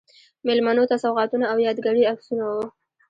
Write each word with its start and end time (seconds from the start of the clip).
میلمنو 0.45 0.83
ته 0.89 0.95
سوغاتونه 1.03 1.45
او 1.51 1.57
یادګاري 1.67 2.03
عکسونه 2.11 2.43
و. 2.49 2.53